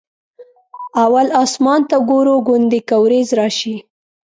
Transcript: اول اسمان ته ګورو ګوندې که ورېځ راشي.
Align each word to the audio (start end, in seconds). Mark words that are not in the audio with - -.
اول 1.03 1.27
اسمان 1.43 1.81
ته 1.89 1.97
ګورو 2.09 2.35
ګوندې 2.47 2.79
که 2.87 2.95
ورېځ 3.03 3.27
راشي. 3.39 3.75